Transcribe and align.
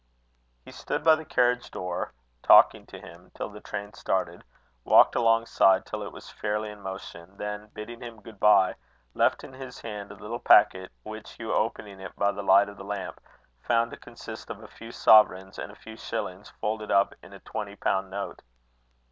He 0.65 0.71
stood 0.71 1.03
by 1.03 1.13
the 1.15 1.23
carriage 1.25 1.69
door 1.69 2.13
talking 2.41 2.87
to 2.87 2.99
him, 2.99 3.29
till 3.35 3.49
the 3.49 3.61
train 3.61 3.93
started; 3.93 4.43
walked 4.83 5.15
alongside 5.15 5.85
till 5.85 6.01
it 6.01 6.11
was 6.11 6.27
fairly 6.27 6.71
in 6.71 6.81
motion; 6.81 7.37
then, 7.37 7.67
bidding 7.75 8.01
him 8.01 8.19
good 8.23 8.39
bye, 8.39 8.73
left 9.13 9.43
in 9.43 9.53
his 9.53 9.79
hand 9.81 10.11
a 10.11 10.15
little 10.15 10.39
packet, 10.39 10.91
which 11.03 11.33
Hugh, 11.33 11.53
opening 11.53 11.99
it 11.99 12.15
by 12.15 12.31
the 12.31 12.41
light 12.41 12.67
of 12.67 12.77
the 12.77 12.83
lamp, 12.83 13.21
found 13.61 13.91
to 13.91 13.97
consist 13.97 14.49
of 14.49 14.63
a 14.63 14.67
few 14.67 14.91
sovereigns 14.91 15.59
and 15.59 15.71
a 15.71 15.75
few 15.75 15.95
shillings 15.95 16.49
folded 16.49 16.89
up 16.89 17.13
in 17.21 17.31
a 17.31 17.39
twenty 17.39 17.75
pound 17.75 18.09
note. 18.09 18.41